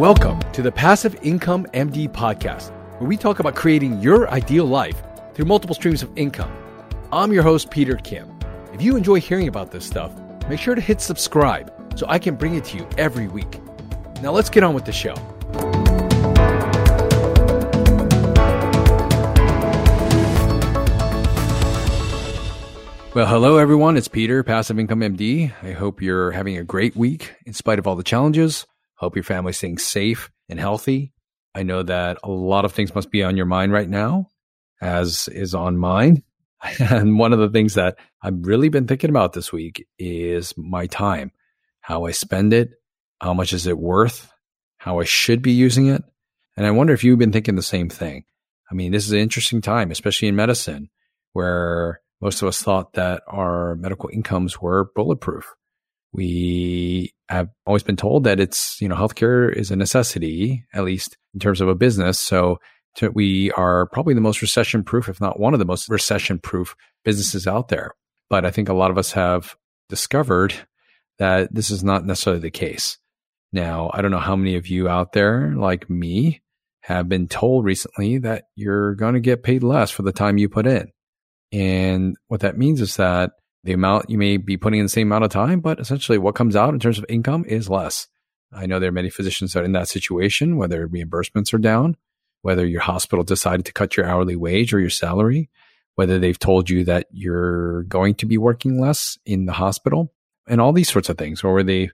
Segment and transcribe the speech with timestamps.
[0.00, 4.96] Welcome to the Passive Income MD podcast, where we talk about creating your ideal life
[5.34, 6.50] through multiple streams of income.
[7.12, 8.34] I'm your host, Peter Kim.
[8.72, 10.14] If you enjoy hearing about this stuff,
[10.48, 13.60] make sure to hit subscribe so I can bring it to you every week.
[14.22, 15.12] Now let's get on with the show.
[23.14, 23.98] Well, hello everyone.
[23.98, 25.52] It's Peter, Passive Income MD.
[25.62, 28.66] I hope you're having a great week in spite of all the challenges.
[29.00, 31.14] Hope your family's staying safe and healthy.
[31.54, 34.28] I know that a lot of things must be on your mind right now,
[34.82, 36.22] as is on mine.
[36.78, 40.86] And one of the things that I've really been thinking about this week is my
[40.86, 41.32] time,
[41.80, 42.72] how I spend it,
[43.18, 44.30] how much is it worth,
[44.76, 46.04] how I should be using it.
[46.58, 48.24] And I wonder if you've been thinking the same thing.
[48.70, 50.90] I mean, this is an interesting time, especially in medicine,
[51.32, 55.54] where most of us thought that our medical incomes were bulletproof.
[56.12, 61.16] We have always been told that it's, you know, healthcare is a necessity, at least
[61.34, 62.18] in terms of a business.
[62.18, 62.58] So
[62.96, 66.40] to, we are probably the most recession proof, if not one of the most recession
[66.40, 67.92] proof businesses out there.
[68.28, 69.56] But I think a lot of us have
[69.88, 70.54] discovered
[71.18, 72.98] that this is not necessarily the case.
[73.52, 76.40] Now, I don't know how many of you out there, like me,
[76.82, 80.48] have been told recently that you're going to get paid less for the time you
[80.48, 80.90] put in.
[81.52, 83.32] And what that means is that
[83.64, 86.34] the amount you may be putting in the same amount of time, but essentially what
[86.34, 88.08] comes out in terms of income is less.
[88.52, 91.96] I know there are many physicians that are in that situation, whether reimbursements are down,
[92.42, 95.50] whether your hospital decided to cut your hourly wage or your salary,
[95.94, 100.12] whether they've told you that you're going to be working less in the hospital,
[100.48, 101.90] and all these sorts of things, or they,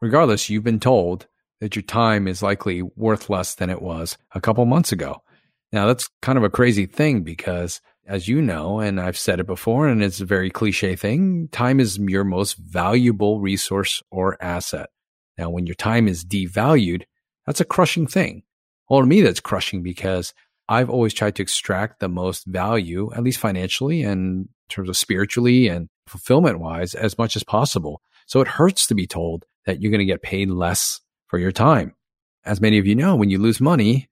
[0.00, 1.26] regardless, you've been told
[1.60, 5.22] that your time is likely worth less than it was a couple months ago.
[5.70, 9.46] Now, that's kind of a crazy thing because as you know, and I've said it
[9.46, 14.90] before, and it's a very cliche thing, time is your most valuable resource or asset.
[15.38, 17.02] Now, when your time is devalued,
[17.46, 18.42] that's a crushing thing.
[18.88, 20.34] Well, to me, that's crushing because
[20.68, 24.96] I've always tried to extract the most value, at least financially and in terms of
[24.96, 28.00] spiritually and fulfillment wise, as much as possible.
[28.26, 31.52] So it hurts to be told that you're going to get paid less for your
[31.52, 31.94] time.
[32.44, 34.08] As many of you know, when you lose money,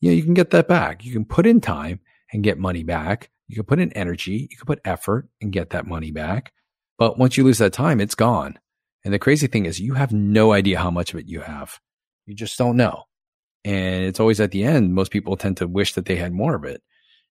[0.00, 1.04] you know, you can get that back.
[1.04, 2.00] You can put in time
[2.32, 3.30] and get money back.
[3.48, 6.52] You can put in energy, you can put effort and get that money back.
[6.98, 8.58] But once you lose that time, it's gone.
[9.04, 11.78] And the crazy thing is, you have no idea how much of it you have.
[12.26, 13.04] You just don't know.
[13.64, 16.54] And it's always at the end, most people tend to wish that they had more
[16.54, 16.82] of it.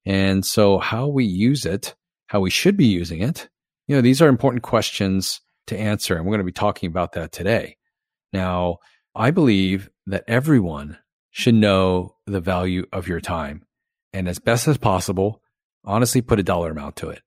[0.06, 1.96] And so, how we use it,
[2.28, 3.50] how we should be using it,
[3.88, 6.16] you know, these are important questions to answer.
[6.16, 7.78] And we're going to be talking about that today.
[8.32, 8.78] Now,
[9.16, 10.98] I believe that everyone
[11.32, 13.64] should know the value of your time
[14.12, 15.42] and as best as possible,
[15.84, 17.22] honestly put a dollar amount to it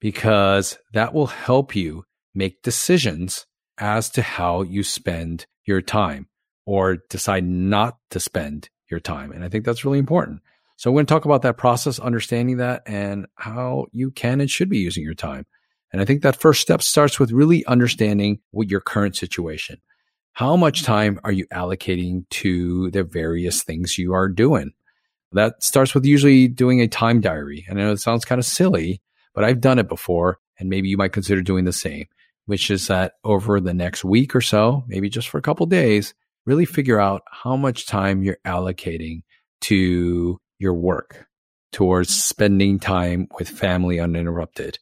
[0.00, 2.04] because that will help you
[2.34, 3.46] make decisions
[3.78, 6.28] as to how you spend your time
[6.66, 9.32] or decide not to spend your time.
[9.32, 10.40] And I think that's really important.
[10.76, 14.50] So we're going to talk about that process, understanding that and how you can and
[14.50, 15.46] should be using your time.
[15.92, 19.80] And I think that first step starts with really understanding what your current situation.
[20.32, 24.72] How much time are you allocating to the various things you are doing?
[25.34, 27.66] That starts with usually doing a time diary.
[27.68, 29.02] And I know it sounds kind of silly,
[29.34, 32.06] but I've done it before and maybe you might consider doing the same,
[32.46, 36.14] which is that over the next week or so, maybe just for a couple days,
[36.46, 39.22] really figure out how much time you're allocating
[39.62, 41.26] to your work,
[41.72, 44.78] towards spending time with family uninterrupted,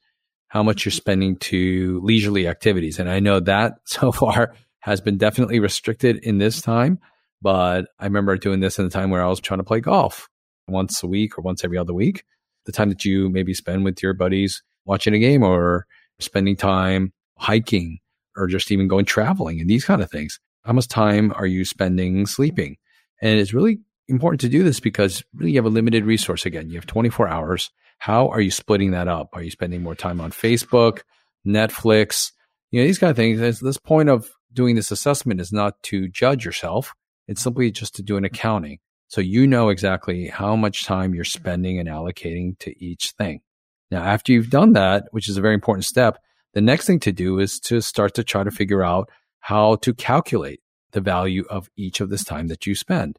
[0.48, 2.98] how much you're spending to leisurely activities.
[2.98, 6.98] And I know that so far has been definitely restricted in this time,
[7.40, 10.28] but I remember doing this in the time where I was trying to play golf
[10.68, 12.24] once a week or once every other week.
[12.66, 15.86] The time that you maybe spend with your buddies watching a game or
[16.20, 17.98] spending time hiking
[18.36, 20.38] or just even going traveling and these kind of things.
[20.64, 22.76] How much time are you spending sleeping?
[23.20, 26.68] And it's really important to do this because really you have a limited resource again.
[26.68, 27.70] You have 24 hours.
[27.98, 29.30] How are you splitting that up?
[29.32, 31.00] Are you spending more time on Facebook,
[31.46, 32.32] Netflix,
[32.70, 33.60] you know, these kind of things?
[33.60, 36.94] This point of doing this assessment is not to judge yourself.
[37.28, 38.78] It's simply just to do an accounting.
[39.12, 43.42] So you know exactly how much time you're spending and allocating to each thing.
[43.90, 46.16] Now, after you've done that, which is a very important step,
[46.54, 49.10] the next thing to do is to start to try to figure out
[49.40, 50.60] how to calculate
[50.92, 53.18] the value of each of this time that you spend.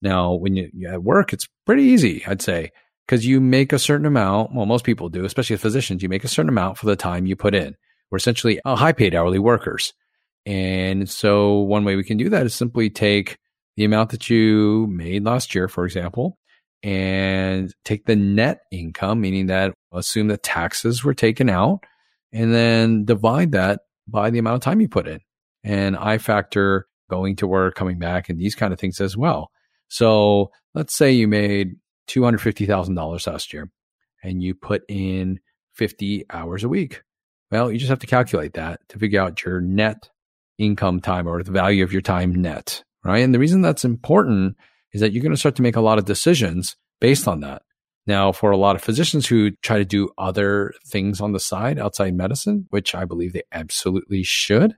[0.00, 2.70] Now, when you, you at work, it's pretty easy, I'd say,
[3.04, 4.54] because you make a certain amount.
[4.54, 7.34] Well, most people do, especially physicians, you make a certain amount for the time you
[7.34, 7.74] put in.
[8.12, 9.92] We're essentially uh, high paid hourly workers.
[10.46, 13.38] And so one way we can do that is simply take
[13.76, 16.38] the amount that you made last year, for example,
[16.82, 21.84] and take the net income, meaning that assume that taxes were taken out,
[22.32, 25.20] and then divide that by the amount of time you put in.
[25.64, 29.50] And I factor going to work, coming back, and these kind of things as well.
[29.88, 31.74] So let's say you made
[32.08, 33.70] $250,000 last year
[34.22, 35.40] and you put in
[35.74, 37.02] 50 hours a week.
[37.50, 40.08] Well, you just have to calculate that to figure out your net
[40.58, 43.18] income time or the value of your time net, right?
[43.18, 44.56] And the reason that's important
[44.92, 47.62] is that you're going to start to make a lot of decisions based on that.
[48.06, 51.78] Now, for a lot of physicians who try to do other things on the side
[51.78, 54.74] outside medicine, which I believe they absolutely should,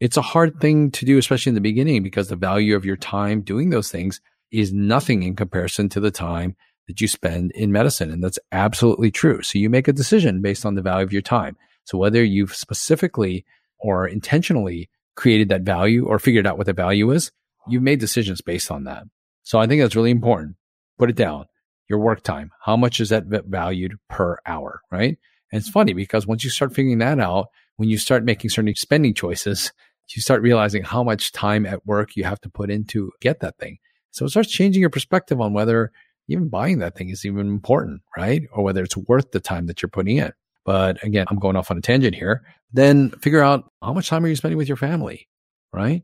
[0.00, 2.96] it's a hard thing to do, especially in the beginning, because the value of your
[2.96, 4.20] time doing those things
[4.50, 6.56] is nothing in comparison to the time
[6.86, 8.10] that you spend in medicine.
[8.10, 9.42] And that's absolutely true.
[9.42, 11.56] So you make a decision based on the value of your time.
[11.84, 13.44] So whether you've specifically
[13.78, 17.30] or intentionally created that value or figured out what the value is,
[17.68, 19.04] you've made decisions based on that.
[19.42, 20.56] So I think that's really important.
[20.98, 21.46] Put it down.
[21.88, 22.50] Your work time.
[22.64, 24.80] How much is that valued per hour?
[24.90, 25.18] Right.
[25.52, 28.74] And it's funny because once you start figuring that out, when you start making certain
[28.74, 29.72] spending choices,
[30.14, 33.40] you start realizing how much time at work you have to put in to get
[33.40, 33.78] that thing.
[34.10, 35.90] So it starts changing your perspective on whether
[36.28, 38.42] even buying that thing is even important, right?
[38.52, 40.32] Or whether it's worth the time that you're putting in.
[40.64, 42.42] But again, I'm going off on a tangent here.
[42.72, 45.28] Then figure out how much time are you spending with your family,
[45.72, 46.02] right?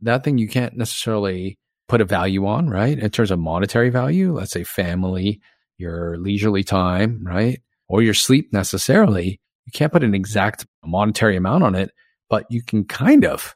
[0.00, 1.58] That thing you can't necessarily
[1.88, 2.98] put a value on, right?
[2.98, 5.40] In terms of monetary value, let's say family,
[5.78, 7.60] your leisurely time, right?
[7.88, 9.40] Or your sleep necessarily.
[9.66, 11.90] You can't put an exact monetary amount on it,
[12.28, 13.54] but you can kind of,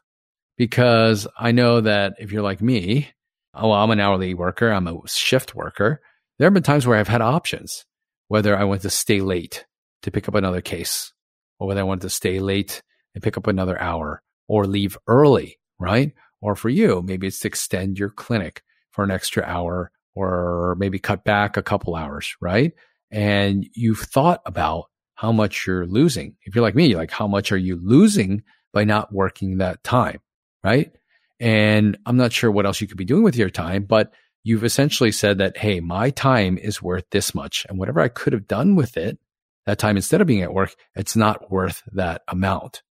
[0.57, 3.09] because I know that if you're like me,
[3.53, 6.01] oh, I'm an hourly worker, I'm a shift worker.
[6.37, 7.85] There have been times where I've had options,
[8.29, 9.65] whether I want to stay late
[10.03, 11.13] to pick up another case,
[11.59, 12.81] or whether I want to stay late
[13.13, 16.13] and pick up another hour, or leave early, right?
[16.41, 20.99] Or for you, maybe it's to extend your clinic for an extra hour, or maybe
[20.99, 22.73] cut back a couple hours, right?
[23.09, 24.85] And you've thought about
[25.15, 26.35] how much you're losing.
[26.43, 28.43] If you're like me, like how much are you losing
[28.73, 30.19] by not working that time,
[30.63, 30.91] right?
[31.39, 34.11] And I'm not sure what else you could be doing with your time, but
[34.43, 37.65] you've essentially said that, hey, my time is worth this much.
[37.69, 39.19] And whatever I could have done with it,
[39.65, 42.81] that time instead of being at work, it's not worth that amount.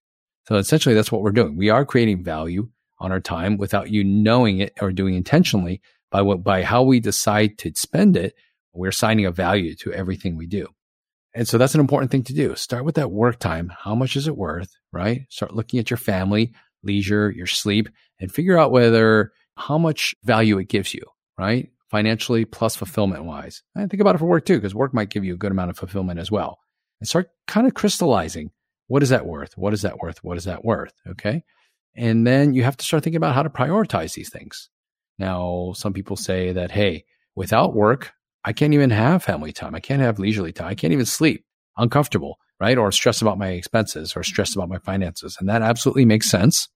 [0.49, 1.56] So essentially, that's what we're doing.
[1.56, 2.70] We are creating value
[3.00, 5.81] on our time without you knowing it or doing intentionally
[6.11, 8.35] by what, by how we decide to spend it.
[8.73, 10.69] We're assigning a value to everything we do.
[11.35, 12.55] And so that's an important thing to do.
[12.56, 13.73] Start with that work time.
[13.76, 14.70] How much is it worth?
[14.93, 15.23] Right?
[15.29, 16.52] Start looking at your family,
[16.82, 17.88] leisure, your sleep,
[18.20, 21.03] and figure out whether how much value it gives you,
[21.38, 21.70] right?
[21.91, 23.62] Financially plus fulfillment wise.
[23.75, 25.70] And think about it for work too, because work might give you a good amount
[25.70, 26.58] of fulfillment as well.
[27.00, 28.50] And start kind of crystallizing
[28.88, 29.56] what is that worth?
[29.56, 30.25] What is that worth?
[30.25, 30.93] What is that worth?
[31.08, 31.44] Okay.
[31.97, 34.71] And then you have to start thinking about how to prioritize these things.
[35.19, 37.05] Now, some people say that, hey,
[37.35, 38.13] without work,
[38.45, 39.75] I can't even have family time.
[39.75, 40.69] I can't have leisurely time.
[40.69, 41.45] I can't even sleep.
[41.77, 42.79] Uncomfortable, right?
[42.79, 45.37] Or stress about my expenses or stress about my finances.
[45.39, 46.69] And that absolutely makes sense.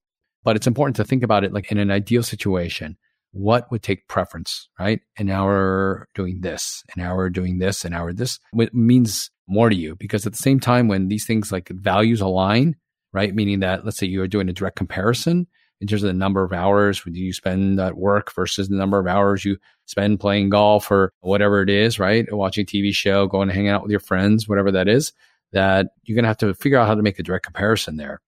[0.42, 2.98] But it's important to think about it like in an ideal situation.
[3.32, 5.00] What would take preference, right?
[5.18, 9.96] An hour doing this, an hour doing this, an hour this means more to you
[9.96, 12.76] because at the same time, when these things like values align,
[13.14, 13.34] right?
[13.34, 15.46] Meaning that let's say you are doing a direct comparison
[15.80, 19.06] in terms of the number of hours you spend at work versus the number of
[19.06, 19.56] hours you
[19.86, 22.30] spend playing golf or whatever it is, right?
[22.32, 25.12] Watching TV show, going to hang out with your friends, whatever that is,
[25.52, 28.20] that you're going to have to figure out how to make a direct comparison there.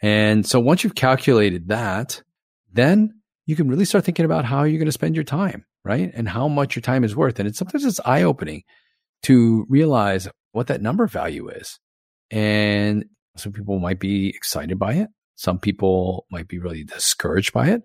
[0.00, 2.22] And so once you've calculated that,
[2.72, 6.10] then you can really start thinking about how you're going to spend your time, right?
[6.14, 7.38] And how much your time is worth.
[7.38, 8.62] And it's sometimes it's eye opening
[9.24, 11.78] to realize what that number value is.
[12.30, 13.04] And
[13.36, 15.08] some people might be excited by it.
[15.36, 17.82] Some people might be really discouraged by it.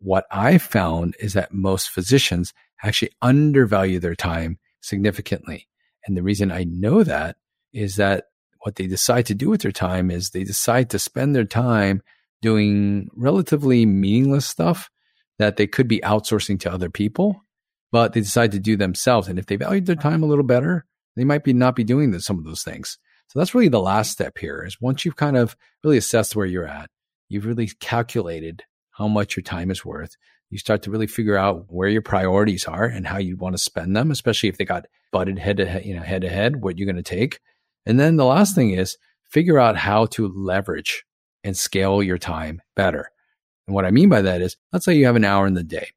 [0.00, 5.68] What I found is that most physicians actually undervalue their time significantly.
[6.06, 7.36] And the reason I know that
[7.72, 8.24] is that
[8.60, 12.02] what they decide to do with their time is they decide to spend their time
[12.42, 14.90] doing relatively meaningless stuff
[15.38, 17.44] that they could be outsourcing to other people,
[17.92, 19.28] but they decide to do themselves.
[19.28, 22.18] And if they valued their time a little better, they might be not be doing
[22.18, 22.98] some of those things.
[23.30, 26.46] So that's really the last step here is once you've kind of really assessed where
[26.46, 26.90] you're at,
[27.28, 30.16] you've really calculated how much your time is worth.
[30.50, 33.62] You start to really figure out where your priorities are and how you want to
[33.62, 36.56] spend them, especially if they got butted head to head, you know, head to head,
[36.56, 37.38] what you're going to take.
[37.86, 41.04] And then the last thing is figure out how to leverage
[41.44, 43.12] and scale your time better.
[43.68, 45.62] And what I mean by that is, let's say you have an hour in the
[45.62, 45.90] day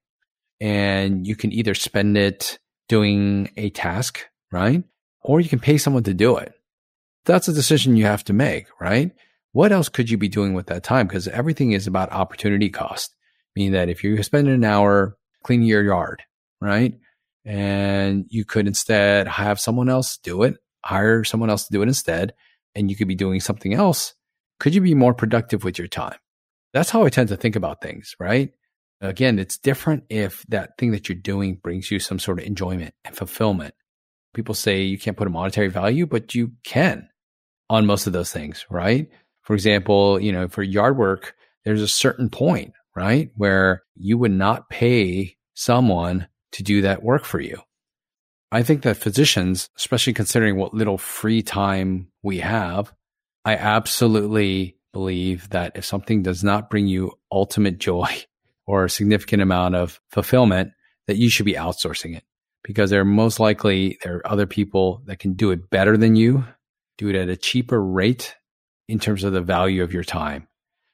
[0.61, 4.83] and you can either spend it doing a task, right?
[5.21, 6.53] Or you can pay someone to do it.
[7.25, 9.11] That's a decision you have to make, right?
[9.51, 11.07] What else could you be doing with that time?
[11.07, 13.15] Because everything is about opportunity cost,
[13.55, 16.23] meaning that if you spend an hour cleaning your yard,
[16.59, 16.95] right?
[17.45, 21.87] And you could instead have someone else do it hire someone else to do it
[21.87, 22.33] instead,
[22.75, 24.13] and you could be doing something else.
[24.59, 26.17] Could you be more productive with your time?
[26.73, 28.51] That's how I tend to think about things, right?
[29.01, 32.93] Again, it's different if that thing that you're doing brings you some sort of enjoyment
[33.03, 33.73] and fulfillment.
[34.33, 37.09] People say you can't put a monetary value, but you can
[37.69, 39.09] on most of those things, right?
[39.41, 44.31] For example, you know, for yard work, there's a certain point, right, where you would
[44.31, 47.61] not pay someone to do that work for you.
[48.51, 52.93] I think that physicians, especially considering what little free time we have,
[53.45, 58.07] I absolutely believe that if something does not bring you ultimate joy
[58.67, 60.71] or a significant amount of fulfillment,
[61.07, 62.23] that you should be outsourcing it
[62.63, 66.15] because there are most likely there are other people that can do it better than
[66.15, 66.45] you,
[67.03, 68.35] do it at a cheaper rate
[68.87, 70.47] in terms of the value of your time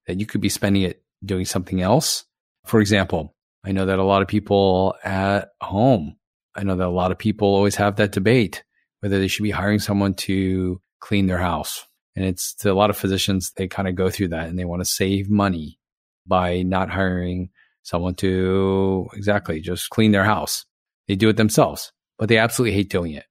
[0.07, 2.25] that you could be spending it doing something else.
[2.65, 6.17] For example, I know that a lot of people at home,
[6.55, 8.63] I know that a lot of people always have that debate
[9.01, 11.85] whether they should be hiring someone to clean their house.
[12.15, 14.65] And it's to a lot of physicians, they kind of go through that and they
[14.65, 15.79] want to save money
[16.27, 17.49] by not hiring
[17.83, 20.65] someone to exactly just clean their house.
[21.07, 23.25] They do it themselves, but they absolutely hate doing it.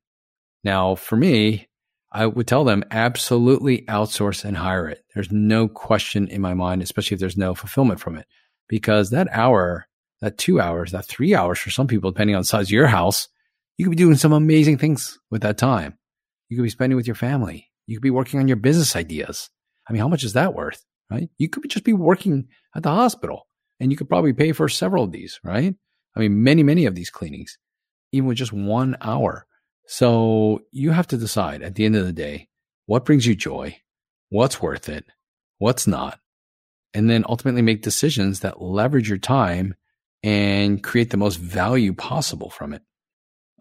[0.65, 1.68] Now, for me,
[2.11, 5.05] I would tell them absolutely outsource and hire it.
[5.15, 8.27] There's no question in my mind, especially if there's no fulfillment from it,
[8.69, 9.87] because that hour,
[10.21, 12.87] that two hours, that three hours for some people, depending on the size of your
[12.87, 13.29] house,
[13.77, 15.99] you could be doing some amazing things with that time.
[16.49, 17.69] You could be spending with your family.
[17.87, 19.51] You could be working on your business ideas.
[19.89, 21.29] I mean, how much is that worth, right?
[21.39, 23.47] You could just be working at the hospital
[23.81, 25.75] and you could probably pay for several of these, right?
[26.17, 27.59] I mean, many, many of these cleanings,
[28.13, 29.47] even with just one hour.
[29.91, 32.49] So you have to decide at the end of the day
[32.85, 33.79] what brings you joy,
[34.29, 35.07] what's worth it,
[35.57, 36.21] what's not,
[36.93, 39.75] and then ultimately make decisions that leverage your time
[40.23, 42.83] and create the most value possible from it.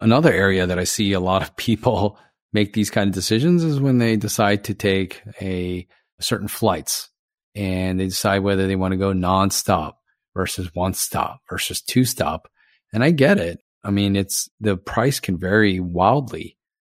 [0.00, 2.18] Another area that I see a lot of people
[2.52, 5.86] make these kind of decisions is when they decide to take a
[6.20, 7.08] certain flights
[7.54, 9.94] and they decide whether they want to go nonstop
[10.34, 12.50] versus one stop versus two stop.
[12.92, 13.60] And I get it.
[13.88, 16.58] I mean, it's the price can vary wildly,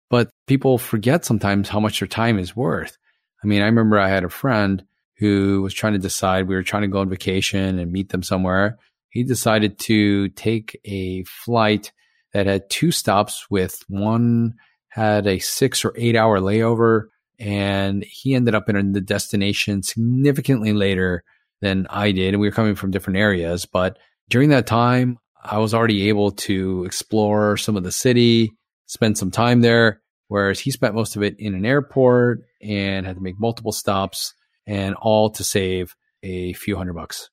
[0.09, 2.97] but people forget sometimes how much their time is worth.
[3.43, 4.83] I mean, I remember I had a friend
[5.19, 8.23] who was trying to decide, we were trying to go on vacation and meet them
[8.23, 8.79] somewhere.
[9.11, 11.91] He decided to take a flight
[12.33, 14.55] that had two stops with one
[14.87, 20.73] had a six or eight hour layover and he ended up in the destination significantly
[20.73, 21.23] later
[21.61, 22.33] than I did.
[22.33, 23.65] And we were coming from different areas.
[23.65, 28.51] But during that time, I was already able to explore some of the city,
[28.87, 33.15] spend some time there, whereas he spent most of it in an airport and had
[33.15, 34.33] to make multiple stops
[34.67, 37.29] and all to save a few hundred bucks.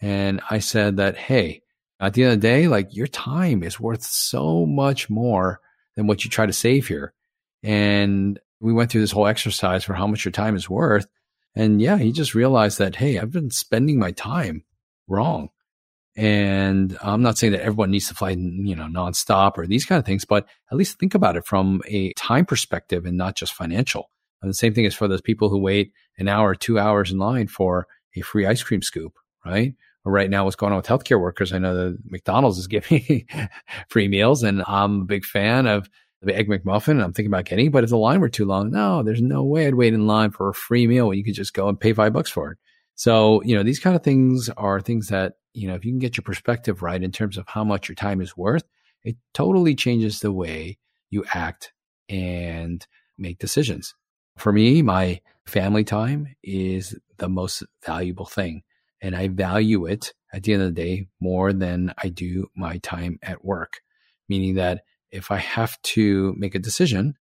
[0.00, 1.60] And I said that, hey,
[2.00, 5.60] at the end of the day, like your time is worth so much more
[5.96, 7.12] than what you try to save here.
[7.62, 11.06] And we went through this whole exercise for how much your time is worth.
[11.54, 14.64] And yeah, he just realized that, hey, I've been spending my time
[15.06, 15.50] wrong.
[16.16, 19.98] And I'm not saying that everyone needs to fly, you know, nonstop or these kind
[19.98, 23.54] of things, but at least think about it from a time perspective and not just
[23.54, 24.10] financial.
[24.42, 27.18] And the same thing is for those people who wait an hour, two hours in
[27.18, 27.86] line for
[28.16, 29.12] a free ice cream scoop,
[29.44, 29.74] right?
[30.04, 31.52] Right now, what's going on with healthcare workers?
[31.52, 33.26] I know that McDonald's is giving
[33.88, 35.90] free meals, and I'm a big fan of
[36.22, 37.70] the egg McMuffin and I'm thinking about getting.
[37.70, 40.30] But if the line were too long, no, there's no way I'd wait in line
[40.30, 42.58] for a free meal when you could just go and pay five bucks for it.
[43.00, 46.00] So, you know, these kind of things are things that, you know, if you can
[46.00, 48.64] get your perspective right in terms of how much your time is worth,
[49.02, 50.76] it totally changes the way
[51.08, 51.72] you act
[52.10, 53.94] and make decisions.
[54.36, 58.64] For me, my family time is the most valuable thing.
[59.00, 62.76] And I value it at the end of the day more than I do my
[62.82, 63.80] time at work,
[64.28, 67.14] meaning that if I have to make a decision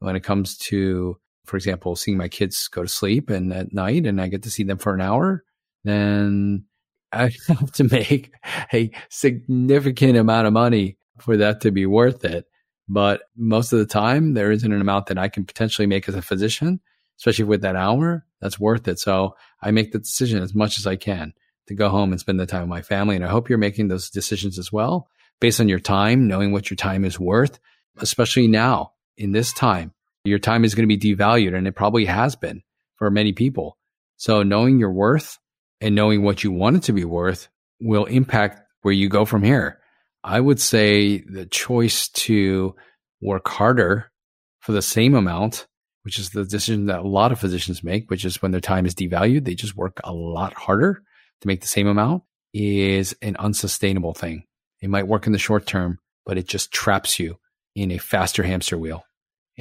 [0.00, 4.06] when it comes to, for example, seeing my kids go to sleep and at night
[4.06, 5.44] and I get to see them for an hour,
[5.84, 6.64] then
[7.12, 8.32] I have to make
[8.72, 12.46] a significant amount of money for that to be worth it.
[12.88, 16.14] But most of the time, there isn't an amount that I can potentially make as
[16.14, 16.80] a physician,
[17.18, 18.98] especially with that hour, that's worth it.
[18.98, 21.32] So I make the decision as much as I can
[21.68, 23.16] to go home and spend the time with my family.
[23.16, 25.08] And I hope you're making those decisions as well
[25.40, 27.58] based on your time, knowing what your time is worth,
[27.98, 29.92] especially now in this time.
[30.24, 32.62] Your time is going to be devalued and it probably has been
[32.96, 33.76] for many people.
[34.16, 35.38] So knowing your worth
[35.80, 37.48] and knowing what you want it to be worth
[37.80, 39.80] will impact where you go from here.
[40.22, 42.76] I would say the choice to
[43.20, 44.12] work harder
[44.60, 45.66] for the same amount,
[46.02, 48.86] which is the decision that a lot of physicians make, which is when their time
[48.86, 51.02] is devalued, they just work a lot harder
[51.40, 52.22] to make the same amount
[52.54, 54.44] is an unsustainable thing.
[54.80, 57.38] It might work in the short term, but it just traps you
[57.74, 59.04] in a faster hamster wheel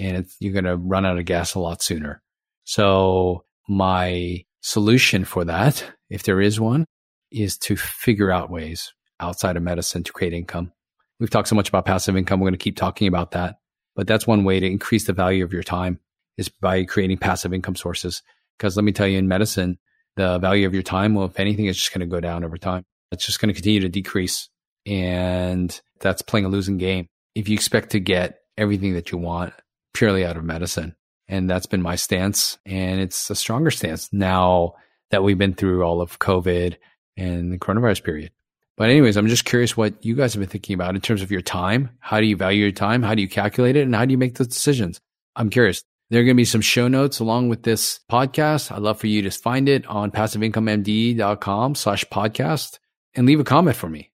[0.01, 2.21] and you're going to run out of gas a lot sooner.
[2.63, 6.85] So my solution for that, if there is one,
[7.31, 10.71] is to figure out ways outside of medicine to create income.
[11.19, 12.39] We've talked so much about passive income.
[12.39, 13.57] We're going to keep talking about that.
[13.95, 15.99] But that's one way to increase the value of your time
[16.37, 18.23] is by creating passive income sources.
[18.57, 19.77] Because let me tell you, in medicine,
[20.15, 22.57] the value of your time, well, if anything, is just going to go down over
[22.57, 22.83] time.
[23.11, 24.49] It's just going to continue to decrease.
[24.85, 27.07] And that's playing a losing game.
[27.35, 29.53] If you expect to get everything that you want
[29.93, 30.95] purely out of medicine.
[31.27, 32.57] And that's been my stance.
[32.65, 34.73] And it's a stronger stance now
[35.11, 36.75] that we've been through all of COVID
[37.17, 38.31] and the coronavirus period.
[38.77, 41.31] But anyways, I'm just curious what you guys have been thinking about in terms of
[41.31, 41.91] your time.
[41.99, 43.03] How do you value your time?
[43.03, 43.83] How do you calculate it?
[43.83, 44.99] And how do you make those decisions?
[45.35, 45.83] I'm curious.
[46.09, 48.71] There are going to be some show notes along with this podcast.
[48.71, 52.79] I'd love for you to find it on passiveincomemd.com slash podcast
[53.13, 54.11] and leave a comment for me.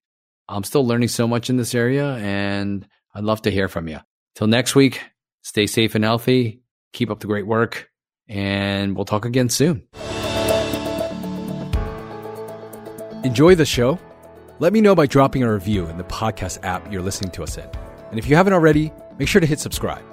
[0.48, 3.98] I'm still learning so much in this area and I'd love to hear from you.
[4.34, 5.00] Till next week,
[5.48, 6.60] stay safe and healthy.
[6.92, 7.90] Keep up the great work
[8.28, 9.82] and we'll talk again soon.
[13.24, 13.98] Enjoy the show?
[14.58, 17.56] Let me know by dropping a review in the podcast app you're listening to us
[17.56, 17.68] in.
[18.10, 20.04] And if you haven't already, make sure to hit subscribe.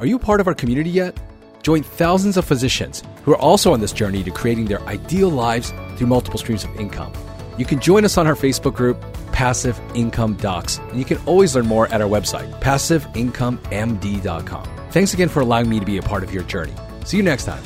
[0.00, 1.18] Are you part of our community yet?
[1.62, 5.72] Join thousands of physicians who are also on this journey to creating their ideal lives
[5.96, 7.12] through multiple streams of income.
[7.58, 11.54] You can join us on our Facebook group, Passive Income Docs, and you can always
[11.54, 14.68] learn more at our website, passiveincomemd.com.
[14.90, 16.74] Thanks again for allowing me to be a part of your journey.
[17.04, 17.62] See you next time.